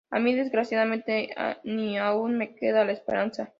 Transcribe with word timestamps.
a 0.09 0.19
mí, 0.19 0.33
desgraciadamente, 0.35 1.29
ni 1.63 1.97
aun 1.97 2.37
me 2.37 2.55
queda 2.55 2.85
la 2.85 2.93
esperanza. 2.93 3.49